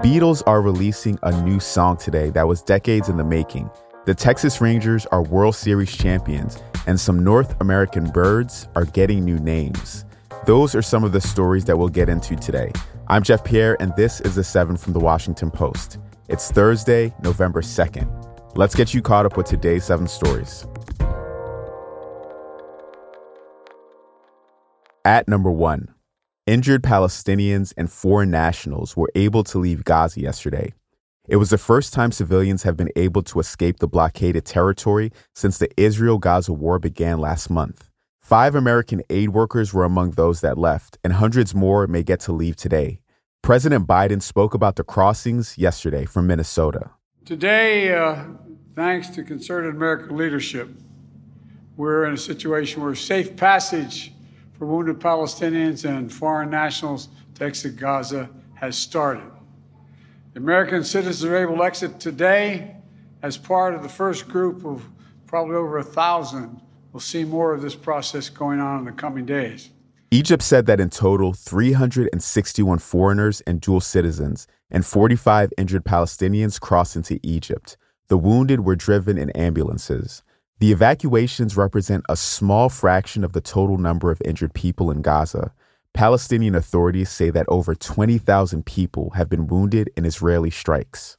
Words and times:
Beatles 0.00 0.42
are 0.46 0.62
releasing 0.62 1.18
a 1.24 1.42
new 1.42 1.60
song 1.60 1.94
today 1.94 2.30
that 2.30 2.48
was 2.48 2.62
decades 2.62 3.10
in 3.10 3.18
the 3.18 3.24
making. 3.24 3.68
The 4.06 4.14
Texas 4.14 4.58
Rangers 4.58 5.04
are 5.12 5.22
World 5.22 5.54
Series 5.54 5.94
champions, 5.94 6.56
and 6.86 6.98
some 6.98 7.22
North 7.22 7.54
American 7.60 8.04
birds 8.04 8.66
are 8.76 8.86
getting 8.86 9.26
new 9.26 9.38
names. 9.38 10.06
Those 10.46 10.74
are 10.74 10.80
some 10.80 11.04
of 11.04 11.12
the 11.12 11.20
stories 11.20 11.66
that 11.66 11.76
we'll 11.76 11.90
get 11.90 12.08
into 12.08 12.34
today. 12.34 12.72
I'm 13.08 13.22
Jeff 13.22 13.44
Pierre, 13.44 13.76
and 13.78 13.94
this 13.94 14.22
is 14.22 14.36
the 14.36 14.42
7 14.42 14.78
from 14.78 14.94
the 14.94 15.00
Washington 15.00 15.50
Post. 15.50 15.98
It's 16.30 16.50
Thursday, 16.50 17.12
November 17.22 17.60
2nd. 17.60 18.56
Let's 18.56 18.74
get 18.74 18.94
you 18.94 19.02
caught 19.02 19.26
up 19.26 19.36
with 19.36 19.48
today's 19.48 19.84
7 19.84 20.08
stories. 20.08 20.66
At 25.04 25.28
number 25.28 25.50
1, 25.50 25.94
injured 26.50 26.82
Palestinians 26.82 27.72
and 27.76 27.92
foreign 27.92 28.28
nationals 28.28 28.96
were 28.96 29.12
able 29.14 29.44
to 29.44 29.56
leave 29.56 29.84
Gaza 29.84 30.20
yesterday. 30.20 30.74
It 31.28 31.36
was 31.36 31.50
the 31.50 31.58
first 31.58 31.92
time 31.92 32.10
civilians 32.10 32.64
have 32.64 32.76
been 32.76 32.90
able 32.96 33.22
to 33.22 33.38
escape 33.38 33.78
the 33.78 33.86
blockaded 33.86 34.44
territory 34.46 35.12
since 35.32 35.58
the 35.58 35.70
Israel 35.76 36.18
Gaza 36.18 36.52
war 36.52 36.80
began 36.80 37.20
last 37.20 37.50
month. 37.50 37.88
Five 38.20 38.56
American 38.56 39.00
aid 39.08 39.28
workers 39.28 39.72
were 39.72 39.84
among 39.84 40.12
those 40.12 40.40
that 40.40 40.58
left, 40.58 40.98
and 41.04 41.12
hundreds 41.12 41.54
more 41.54 41.86
may 41.86 42.02
get 42.02 42.18
to 42.20 42.32
leave 42.32 42.56
today. 42.56 42.98
President 43.42 43.86
Biden 43.86 44.20
spoke 44.20 44.52
about 44.52 44.74
the 44.74 44.82
crossings 44.82 45.56
yesterday 45.56 46.04
from 46.04 46.26
Minnesota. 46.26 46.90
Today, 47.24 47.94
uh, 47.94 48.24
thanks 48.74 49.08
to 49.10 49.22
concerted 49.22 49.76
American 49.76 50.16
leadership, 50.16 50.68
we're 51.76 52.04
in 52.06 52.14
a 52.14 52.18
situation 52.18 52.82
where 52.82 52.96
safe 52.96 53.36
passage 53.36 54.12
for 54.60 54.66
wounded 54.66 55.00
Palestinians 55.00 55.88
and 55.88 56.12
foreign 56.12 56.50
nationals 56.50 57.08
to 57.34 57.44
exit 57.44 57.76
Gaza 57.76 58.28
has 58.52 58.76
started. 58.76 59.32
The 60.34 60.38
American 60.38 60.84
citizens 60.84 61.24
are 61.24 61.34
able 61.34 61.56
to 61.56 61.64
exit 61.64 61.98
today 61.98 62.76
as 63.22 63.38
part 63.38 63.74
of 63.74 63.82
the 63.82 63.88
first 63.88 64.28
group 64.28 64.64
of 64.64 64.84
probably 65.26 65.56
over 65.56 65.78
a 65.78 65.82
thousand 65.82 66.60
We'll 66.92 67.00
see 67.00 67.24
more 67.24 67.54
of 67.54 67.62
this 67.62 67.76
process 67.76 68.28
going 68.28 68.60
on 68.60 68.80
in 68.80 68.84
the 68.84 68.92
coming 68.92 69.24
days. 69.24 69.70
Egypt 70.10 70.42
said 70.42 70.66
that 70.66 70.80
in 70.80 70.90
total, 70.90 71.32
361 71.32 72.78
foreigners 72.78 73.40
and 73.42 73.60
dual 73.60 73.80
citizens 73.80 74.48
and 74.70 74.84
45 74.84 75.52
injured 75.56 75.84
Palestinians 75.84 76.60
crossed 76.60 76.96
into 76.96 77.20
Egypt. 77.22 77.76
The 78.08 78.18
wounded 78.18 78.64
were 78.64 78.74
driven 78.74 79.18
in 79.18 79.30
ambulances. 79.30 80.24
The 80.60 80.72
evacuations 80.72 81.56
represent 81.56 82.04
a 82.10 82.16
small 82.16 82.68
fraction 82.68 83.24
of 83.24 83.32
the 83.32 83.40
total 83.40 83.78
number 83.78 84.10
of 84.10 84.20
injured 84.26 84.52
people 84.52 84.90
in 84.90 85.00
Gaza. 85.00 85.54
Palestinian 85.94 86.54
authorities 86.54 87.08
say 87.08 87.30
that 87.30 87.46
over 87.48 87.74
20,000 87.74 88.66
people 88.66 89.12
have 89.16 89.30
been 89.30 89.46
wounded 89.46 89.90
in 89.96 90.04
Israeli 90.04 90.50
strikes. 90.50 91.16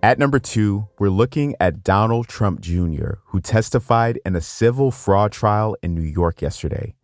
At 0.00 0.20
number 0.20 0.38
two, 0.38 0.86
we're 1.00 1.10
looking 1.10 1.56
at 1.58 1.82
Donald 1.82 2.28
Trump 2.28 2.60
Jr., 2.60 3.14
who 3.26 3.40
testified 3.40 4.20
in 4.24 4.36
a 4.36 4.40
civil 4.40 4.92
fraud 4.92 5.32
trial 5.32 5.76
in 5.82 5.96
New 5.96 6.02
York 6.02 6.42
yesterday. 6.42 6.94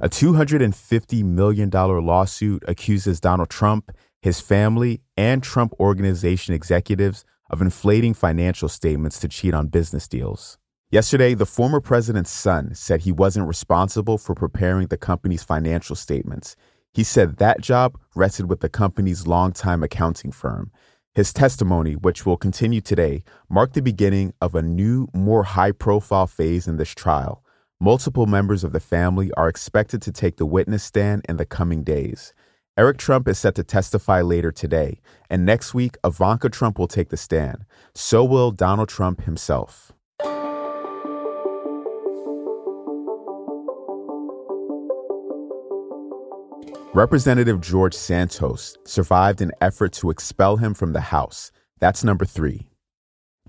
A 0.00 0.08
$250 0.08 1.24
million 1.24 1.68
lawsuit 1.70 2.62
accuses 2.66 3.20
Donald 3.20 3.50
Trump, 3.50 3.90
his 4.20 4.40
family, 4.40 5.00
and 5.16 5.42
Trump 5.42 5.72
Organization 5.78 6.54
executives 6.54 7.24
of 7.50 7.62
inflating 7.62 8.14
financial 8.14 8.68
statements 8.68 9.18
to 9.20 9.28
cheat 9.28 9.54
on 9.54 9.68
business 9.68 10.08
deals. 10.08 10.58
Yesterday, 10.90 11.34
the 11.34 11.46
former 11.46 11.80
president's 11.80 12.30
son 12.30 12.74
said 12.74 13.02
he 13.02 13.12
wasn't 13.12 13.46
responsible 13.46 14.18
for 14.18 14.34
preparing 14.34 14.86
the 14.86 14.96
company's 14.96 15.42
financial 15.42 15.94
statements. 15.94 16.56
He 16.94 17.04
said 17.04 17.36
that 17.36 17.60
job 17.60 17.98
rested 18.14 18.48
with 18.48 18.60
the 18.60 18.68
company's 18.68 19.26
longtime 19.26 19.82
accounting 19.82 20.32
firm. 20.32 20.72
His 21.14 21.32
testimony, 21.32 21.94
which 21.94 22.24
will 22.24 22.36
continue 22.36 22.80
today, 22.80 23.22
marked 23.50 23.74
the 23.74 23.82
beginning 23.82 24.32
of 24.40 24.54
a 24.54 24.62
new, 24.62 25.08
more 25.12 25.42
high 25.42 25.72
profile 25.72 26.26
phase 26.26 26.66
in 26.66 26.76
this 26.76 26.94
trial. 26.94 27.44
Multiple 27.80 28.26
members 28.26 28.64
of 28.64 28.72
the 28.72 28.80
family 28.80 29.30
are 29.36 29.48
expected 29.48 30.00
to 30.02 30.12
take 30.12 30.36
the 30.36 30.46
witness 30.46 30.82
stand 30.82 31.24
in 31.28 31.36
the 31.36 31.46
coming 31.46 31.82
days. 31.84 32.32
Eric 32.78 32.96
Trump 32.96 33.26
is 33.26 33.36
set 33.40 33.56
to 33.56 33.64
testify 33.64 34.22
later 34.22 34.52
today, 34.52 35.00
and 35.28 35.44
next 35.44 35.74
week, 35.74 35.96
Ivanka 36.04 36.48
Trump 36.48 36.78
will 36.78 36.86
take 36.86 37.08
the 37.08 37.16
stand. 37.16 37.64
So 37.92 38.22
will 38.22 38.52
Donald 38.52 38.88
Trump 38.88 39.22
himself. 39.22 39.92
Representative 46.94 47.60
George 47.60 47.94
Santos 47.94 48.76
survived 48.84 49.40
an 49.40 49.50
effort 49.60 49.92
to 49.94 50.10
expel 50.10 50.58
him 50.58 50.72
from 50.72 50.92
the 50.92 51.00
House. 51.00 51.50
That's 51.80 52.04
number 52.04 52.24
three. 52.24 52.68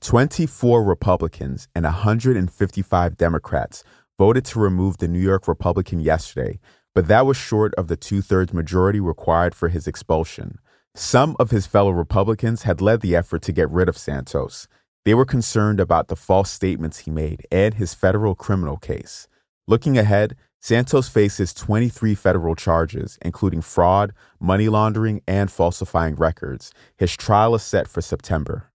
24 0.02 0.84
Republicans 0.84 1.68
and 1.76 1.86
155 1.86 3.16
Democrats 3.16 3.84
voted 4.18 4.44
to 4.46 4.60
remove 4.60 4.98
the 4.98 5.08
New 5.08 5.20
York 5.20 5.48
Republican 5.48 6.00
yesterday, 6.00 6.60
but 6.94 7.08
that 7.08 7.26
was 7.26 7.38
short 7.38 7.74
of 7.76 7.88
the 7.88 7.98
two 7.98 8.22
thirds 8.22 8.54
majority 8.54 9.00
required 9.00 9.56
for 9.56 9.70
his 9.70 9.88
expulsion. 9.88 10.60
Some 10.96 11.36
of 11.40 11.52
his 11.52 11.68
fellow 11.68 11.92
Republicans 11.92 12.64
had 12.64 12.82
led 12.82 13.02
the 13.02 13.16
effort 13.16 13.42
to 13.44 13.52
get 13.52 13.70
rid 13.70 13.88
of 13.88 13.98
Santos. 13.98 14.68
They 15.06 15.14
were 15.14 15.26
concerned 15.26 15.80
about 15.80 16.08
the 16.08 16.16
false 16.16 16.52
statements 16.52 17.00
he 17.00 17.12
made 17.12 17.46
and 17.52 17.76
his 17.76 17.94
federal 17.94 18.36
criminal 18.36 18.78
case. 18.78 19.28
Looking 19.68 19.98
ahead, 19.98 20.36
Santos 20.60 21.08
faces 21.08 21.54
23 21.54 22.16
federal 22.16 22.54
charges, 22.56 23.18
including 23.22 23.62
fraud, 23.62 24.14
money 24.40 24.68
laundering, 24.68 25.22
and 25.26 25.50
falsifying 25.50 26.16
records. 26.16 26.74
His 26.98 27.16
trial 27.16 27.56
is 27.56 27.64
set 27.64 27.88
for 27.88 28.02
September. 28.02 28.70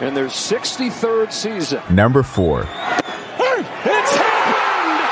In 0.00 0.14
their 0.14 0.26
63rd 0.26 1.32
season. 1.32 1.82
Number 1.90 2.22
four. 2.22 2.60
It's 2.60 4.14
happened! 4.14 5.02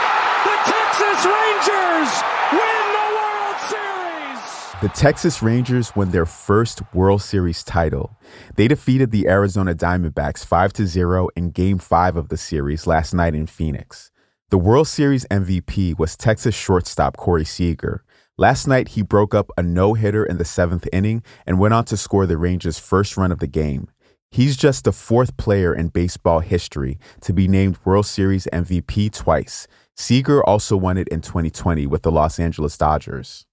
The 0.46 0.56
Texas 0.70 1.26
Rangers 1.26 2.22
win 2.52 2.86
the 2.94 3.06
World 3.16 3.58
Series! 3.68 4.80
The 4.82 4.88
Texas 4.94 5.42
Rangers 5.42 5.96
won 5.96 6.12
their 6.12 6.24
first 6.24 6.82
World 6.94 7.20
Series 7.22 7.64
title. 7.64 8.16
They 8.54 8.68
defeated 8.68 9.10
the 9.10 9.26
Arizona 9.26 9.74
Diamondbacks 9.74 10.44
5 10.46 10.76
0 10.76 11.28
in 11.34 11.50
Game 11.50 11.78
5 11.78 12.16
of 12.16 12.28
the 12.28 12.36
series 12.36 12.86
last 12.86 13.12
night 13.12 13.34
in 13.34 13.48
Phoenix. 13.48 14.12
The 14.50 14.58
World 14.58 14.86
Series 14.86 15.26
MVP 15.26 15.98
was 15.98 16.16
Texas 16.16 16.54
shortstop 16.54 17.16
Corey 17.16 17.44
Seager. 17.44 18.04
Last 18.38 18.68
night, 18.68 18.88
he 18.90 19.02
broke 19.02 19.34
up 19.34 19.50
a 19.56 19.62
no 19.64 19.94
hitter 19.94 20.24
in 20.24 20.38
the 20.38 20.44
seventh 20.44 20.86
inning 20.92 21.24
and 21.44 21.58
went 21.58 21.74
on 21.74 21.86
to 21.86 21.96
score 21.96 22.26
the 22.26 22.38
Rangers' 22.38 22.78
first 22.78 23.16
run 23.16 23.32
of 23.32 23.40
the 23.40 23.48
game. 23.48 23.88
He's 24.30 24.56
just 24.56 24.84
the 24.84 24.92
fourth 24.92 25.36
player 25.36 25.74
in 25.74 25.88
baseball 25.88 26.40
history 26.40 26.98
to 27.22 27.32
be 27.32 27.48
named 27.48 27.78
World 27.84 28.06
Series 28.06 28.46
MVP 28.52 29.12
twice. 29.12 29.66
Seager 29.94 30.44
also 30.44 30.76
won 30.76 30.98
it 30.98 31.08
in 31.08 31.20
2020 31.22 31.86
with 31.86 32.02
the 32.02 32.10
Los 32.10 32.38
Angeles 32.38 32.76
Dodgers. 32.76 33.46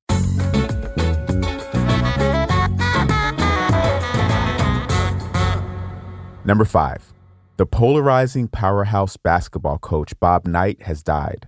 Number 6.45 6.66
five, 6.66 7.13
the 7.55 7.66
polarizing 7.66 8.50
powerhouse 8.50 9.16
basketball 9.16 9.78
coach 9.78 10.19
Bob 10.19 10.45
Knight 10.45 10.81
has 10.81 11.01
died. 11.01 11.47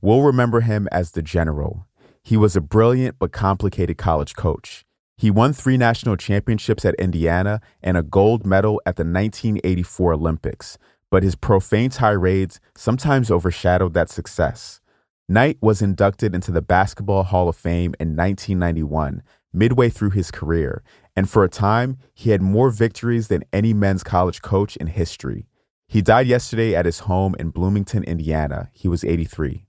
We'll 0.00 0.22
remember 0.22 0.60
him 0.60 0.88
as 0.90 1.12
the 1.12 1.22
General. 1.22 1.86
He 2.24 2.36
was 2.36 2.56
a 2.56 2.60
brilliant 2.60 3.18
but 3.20 3.30
complicated 3.30 3.98
college 3.98 4.34
coach. 4.34 4.84
He 5.18 5.32
won 5.32 5.52
three 5.52 5.76
national 5.76 6.16
championships 6.16 6.84
at 6.84 6.94
Indiana 6.94 7.60
and 7.82 7.96
a 7.96 8.04
gold 8.04 8.46
medal 8.46 8.80
at 8.86 8.94
the 8.94 9.02
1984 9.02 10.12
Olympics, 10.12 10.78
but 11.10 11.24
his 11.24 11.34
profane 11.34 11.90
tirades 11.90 12.60
sometimes 12.76 13.28
overshadowed 13.28 13.94
that 13.94 14.10
success. 14.10 14.80
Knight 15.28 15.58
was 15.60 15.82
inducted 15.82 16.36
into 16.36 16.52
the 16.52 16.62
Basketball 16.62 17.24
Hall 17.24 17.48
of 17.48 17.56
Fame 17.56 17.96
in 17.98 18.14
1991, 18.14 19.24
midway 19.52 19.88
through 19.88 20.10
his 20.10 20.30
career, 20.30 20.84
and 21.16 21.28
for 21.28 21.42
a 21.42 21.48
time, 21.48 21.98
he 22.14 22.30
had 22.30 22.40
more 22.40 22.70
victories 22.70 23.26
than 23.26 23.42
any 23.52 23.74
men's 23.74 24.04
college 24.04 24.40
coach 24.40 24.76
in 24.76 24.86
history. 24.86 25.48
He 25.88 26.00
died 26.00 26.28
yesterday 26.28 26.76
at 26.76 26.86
his 26.86 27.00
home 27.00 27.34
in 27.40 27.50
Bloomington, 27.50 28.04
Indiana. 28.04 28.70
He 28.72 28.86
was 28.86 29.02
83. 29.02 29.67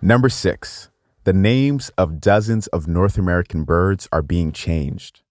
Number 0.00 0.28
six, 0.28 0.90
the 1.24 1.32
names 1.32 1.90
of 1.98 2.20
dozens 2.20 2.68
of 2.68 2.86
North 2.86 3.18
American 3.18 3.64
birds 3.64 4.08
are 4.12 4.22
being 4.22 4.52
changed. 4.52 5.22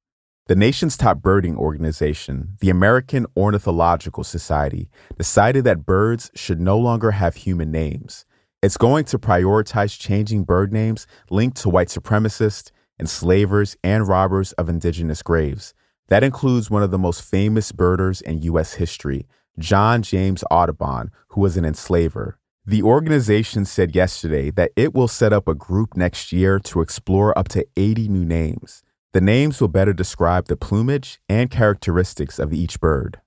The 0.48 0.58
nation's 0.58 0.98
top 0.98 1.22
birding 1.22 1.56
organization, 1.56 2.58
the 2.60 2.70
American 2.70 3.28
Ornithological 3.38 4.26
Society, 4.26 4.90
decided 5.18 5.64
that 5.64 5.86
birds 5.86 6.32
should 6.36 6.60
no 6.60 6.78
longer 6.78 7.12
have 7.12 7.36
human 7.36 7.72
names. 7.72 8.26
It's 8.62 8.76
going 8.76 9.06
to 9.06 9.18
prioritize 9.18 9.98
changing 9.98 10.44
bird 10.44 10.74
names 10.74 11.08
linked 11.30 11.56
to 11.62 11.70
white 11.70 11.88
supremacists, 11.88 12.72
enslavers, 13.00 13.78
and 13.86 14.06
robbers 14.06 14.52
of 14.54 14.68
indigenous 14.68 15.24
graves. 15.24 15.74
That 16.10 16.26
includes 16.26 16.70
one 16.70 16.84
of 16.84 16.92
the 16.92 16.98
most 16.98 17.22
famous 17.22 17.72
birders 17.72 18.20
in 18.20 18.42
U.S. 18.42 18.74
history, 18.74 19.28
John 19.58 20.02
James 20.02 20.44
Audubon, 20.52 21.12
who 21.30 21.40
was 21.40 21.56
an 21.56 21.64
enslaver. 21.64 22.37
The 22.70 22.84
organization 22.84 23.64
said 23.64 23.96
yesterday 23.96 24.52
that 24.52 24.72
it 24.76 24.94
will 24.94 25.08
set 25.08 25.32
up 25.32 25.48
a 25.48 25.56
group 25.56 25.96
next 25.96 26.34
year 26.34 26.60
to 26.66 26.82
explore 26.82 27.38
up 27.40 27.48
to 27.50 27.66
80 27.78 28.10
new 28.10 28.26
names. 28.26 28.84
The 29.14 29.22
names 29.22 29.62
will 29.62 29.70
better 29.70 29.94
describe 29.94 30.48
the 30.48 30.58
plumage 30.58 31.22
and 31.30 31.50
characteristics 31.50 32.40
of 32.40 32.52
each 32.52 32.82
bird. 32.82 33.22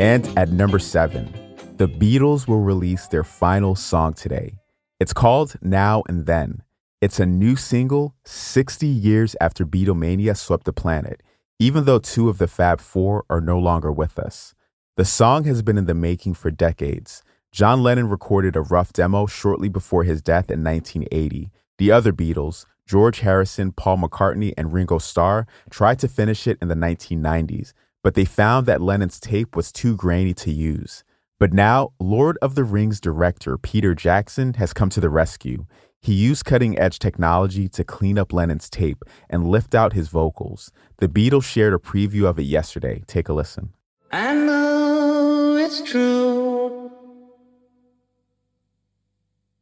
And 0.00 0.26
at 0.36 0.48
number 0.50 0.80
seven, 0.80 1.32
the 1.76 1.86
Beatles 1.86 2.48
will 2.48 2.62
release 2.62 3.06
their 3.06 3.22
final 3.22 3.76
song 3.76 4.14
today. 4.14 4.58
It's 4.98 5.12
called 5.12 5.54
Now 5.62 6.02
and 6.08 6.26
Then. 6.26 6.64
It's 7.02 7.20
a 7.20 7.26
new 7.26 7.56
single 7.56 8.14
60 8.24 8.86
years 8.86 9.36
after 9.38 9.66
Beatlemania 9.66 10.34
swept 10.34 10.64
the 10.64 10.72
planet, 10.72 11.22
even 11.58 11.84
though 11.84 11.98
two 11.98 12.30
of 12.30 12.38
the 12.38 12.48
Fab 12.48 12.80
Four 12.80 13.26
are 13.28 13.42
no 13.42 13.58
longer 13.58 13.92
with 13.92 14.18
us. 14.18 14.54
The 14.96 15.04
song 15.04 15.44
has 15.44 15.60
been 15.60 15.76
in 15.76 15.84
the 15.84 15.92
making 15.92 16.34
for 16.34 16.50
decades. 16.50 17.22
John 17.52 17.82
Lennon 17.82 18.08
recorded 18.08 18.56
a 18.56 18.62
rough 18.62 18.94
demo 18.94 19.26
shortly 19.26 19.68
before 19.68 20.04
his 20.04 20.22
death 20.22 20.50
in 20.50 20.64
1980. 20.64 21.50
The 21.76 21.92
other 21.92 22.14
Beatles, 22.14 22.64
George 22.86 23.20
Harrison, 23.20 23.72
Paul 23.72 23.98
McCartney, 23.98 24.54
and 24.56 24.72
Ringo 24.72 24.96
Starr, 24.96 25.46
tried 25.68 25.98
to 25.98 26.08
finish 26.08 26.46
it 26.46 26.56
in 26.62 26.68
the 26.68 26.74
1990s, 26.74 27.74
but 28.02 28.14
they 28.14 28.24
found 28.24 28.64
that 28.64 28.80
Lennon's 28.80 29.20
tape 29.20 29.54
was 29.54 29.70
too 29.70 29.96
grainy 29.96 30.32
to 30.32 30.50
use. 30.50 31.04
But 31.38 31.52
now, 31.52 31.92
Lord 32.00 32.38
of 32.40 32.54
the 32.54 32.64
Rings 32.64 32.98
director 32.98 33.58
Peter 33.58 33.94
Jackson 33.94 34.54
has 34.54 34.72
come 34.72 34.88
to 34.88 35.00
the 35.00 35.10
rescue. 35.10 35.66
He 36.00 36.14
used 36.14 36.46
cutting 36.46 36.78
edge 36.78 36.98
technology 36.98 37.68
to 37.68 37.84
clean 37.84 38.18
up 38.18 38.32
Lennon's 38.32 38.70
tape 38.70 39.04
and 39.28 39.50
lift 39.50 39.74
out 39.74 39.92
his 39.92 40.08
vocals. 40.08 40.72
The 40.96 41.08
Beatles 41.08 41.44
shared 41.44 41.74
a 41.74 41.78
preview 41.78 42.24
of 42.24 42.38
it 42.38 42.44
yesterday. 42.44 43.02
Take 43.06 43.28
a 43.28 43.34
listen. 43.34 43.74
I 44.12 44.34
know 44.34 45.56
it's 45.58 45.82
true. 45.82 46.90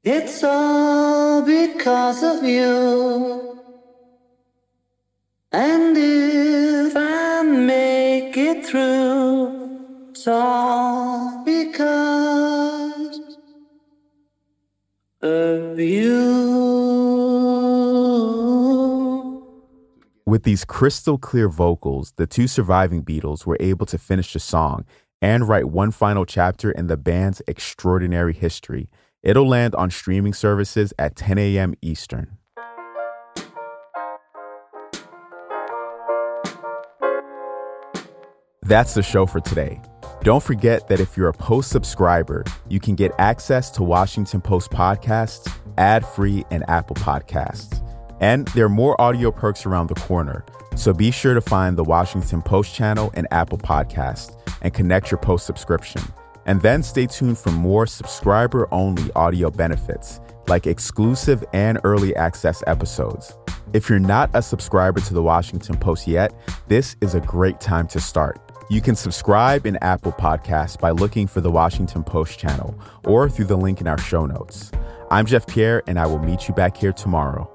It's 0.04 0.44
all 0.44 1.42
because 1.42 2.22
of 2.22 2.44
you. 2.44 3.53
Of 15.24 15.80
you. 15.80 16.14
With 20.26 20.42
these 20.42 20.64
crystal 20.64 21.16
clear 21.18 21.48
vocals, 21.48 22.12
the 22.16 22.26
two 22.26 22.46
surviving 22.46 23.02
Beatles 23.04 23.46
were 23.46 23.56
able 23.60 23.86
to 23.86 23.98
finish 23.98 24.32
the 24.32 24.40
song 24.40 24.84
and 25.22 25.48
write 25.48 25.70
one 25.70 25.90
final 25.90 26.26
chapter 26.26 26.70
in 26.70 26.88
the 26.88 26.96
band's 26.96 27.40
extraordinary 27.46 28.34
history. 28.34 28.90
It'll 29.22 29.48
land 29.48 29.74
on 29.74 29.90
streaming 29.90 30.34
services 30.34 30.92
at 30.98 31.16
10 31.16 31.38
a.m. 31.38 31.74
Eastern. 31.80 32.36
That's 38.62 38.94
the 38.94 39.02
show 39.02 39.26
for 39.26 39.40
today. 39.40 39.80
Don't 40.22 40.42
forget 40.42 40.88
that 40.88 41.00
if 41.00 41.16
you're 41.16 41.28
a 41.28 41.34
Post 41.34 41.70
subscriber, 41.70 42.44
you 42.68 42.80
can 42.80 42.94
get 42.94 43.12
access 43.18 43.70
to 43.72 43.82
Washington 43.82 44.40
Post 44.40 44.70
podcasts 44.70 45.52
ad 45.76 46.06
free 46.06 46.44
and 46.50 46.64
Apple 46.68 46.96
Podcasts. 46.96 47.80
And 48.20 48.46
there 48.48 48.66
are 48.66 48.70
more 48.70 48.98
audio 49.00 49.30
perks 49.30 49.66
around 49.66 49.88
the 49.88 49.94
corner. 49.96 50.44
So 50.76 50.92
be 50.92 51.10
sure 51.10 51.34
to 51.34 51.40
find 51.40 51.76
the 51.76 51.84
Washington 51.84 52.42
Post 52.42 52.74
channel 52.74 53.10
and 53.14 53.26
Apple 53.30 53.58
Podcasts 53.58 54.36
and 54.62 54.72
connect 54.72 55.10
your 55.10 55.18
Post 55.18 55.46
subscription. 55.46 56.02
And 56.46 56.60
then 56.62 56.82
stay 56.82 57.06
tuned 57.06 57.38
for 57.38 57.50
more 57.50 57.86
subscriber 57.86 58.68
only 58.70 59.10
audio 59.12 59.50
benefits 59.50 60.20
like 60.48 60.66
exclusive 60.66 61.44
and 61.52 61.78
early 61.84 62.14
access 62.16 62.62
episodes. 62.66 63.36
If 63.72 63.88
you're 63.88 63.98
not 63.98 64.30
a 64.34 64.42
subscriber 64.42 65.00
to 65.00 65.14
the 65.14 65.22
Washington 65.22 65.76
Post 65.78 66.06
yet, 66.06 66.32
this 66.68 66.96
is 67.00 67.14
a 67.14 67.20
great 67.20 67.60
time 67.60 67.88
to 67.88 68.00
start. 68.00 68.43
You 68.70 68.80
can 68.80 68.96
subscribe 68.96 69.66
in 69.66 69.76
Apple 69.82 70.12
Podcasts 70.12 70.80
by 70.80 70.90
looking 70.90 71.26
for 71.26 71.42
the 71.42 71.50
Washington 71.50 72.02
Post 72.02 72.38
channel 72.38 72.74
or 73.04 73.28
through 73.28 73.44
the 73.44 73.56
link 73.56 73.80
in 73.82 73.86
our 73.86 73.98
show 73.98 74.24
notes. 74.24 74.70
I'm 75.10 75.26
Jeff 75.26 75.46
Pierre, 75.46 75.82
and 75.86 75.98
I 75.98 76.06
will 76.06 76.18
meet 76.18 76.48
you 76.48 76.54
back 76.54 76.76
here 76.76 76.92
tomorrow. 76.92 77.53